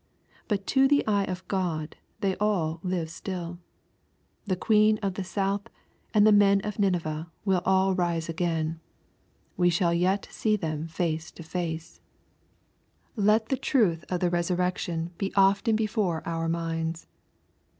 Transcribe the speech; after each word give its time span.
But 0.47 0.65
to 0.65 0.87
the 0.87 1.05
eye 1.05 1.25
of 1.25 1.47
God 1.47 1.95
they 2.21 2.35
all 2.37 2.79
live 2.81 3.07
still. 3.11 3.59
The 4.45 4.55
queen 4.55 4.97
of 5.03 5.13
the 5.13 5.23
south 5.23 5.69
and 6.11 6.25
the 6.25 6.31
men 6.31 6.59
of 6.61 6.79
Nineveh 6.79 7.31
will 7.45 7.61
all 7.65 7.93
rise 7.93 8.27
again. 8.27 8.79
We 9.57 9.69
shall 9.69 9.93
yet 9.93 10.27
see 10.31 10.55
them 10.55 10.87
face 10.87 11.29
to 11.33 11.43
face. 11.43 12.01
LUKE^ 13.13 13.13
CHAP. 13.13 13.13
XI. 13.13 13.25
36 13.27 13.27
Let 13.43 13.49
the 13.49 13.57
truth 13.57 14.05
of 14.09 14.19
the 14.21 14.31
resurrection 14.31 15.11
be 15.19 15.31
often 15.35 15.75
before 15.75 16.23
our 16.27 16.49
minds. 16.49 17.05